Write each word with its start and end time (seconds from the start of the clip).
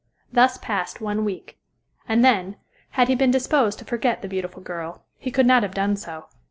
Thus 0.33 0.57
passed 0.57 0.99
one 0.99 1.23
week. 1.23 1.59
And 2.09 2.25
then, 2.25 2.55
had 2.97 3.07
he 3.07 3.13
been 3.13 3.29
disposed 3.29 3.77
to 3.77 3.85
forget 3.85 4.23
the 4.23 4.27
beautiful 4.27 4.63
girl, 4.63 5.03
he 5.19 5.29
could 5.29 5.45
not 5.45 5.61
have 5.61 5.75
done 5.75 5.95
so. 5.95 6.25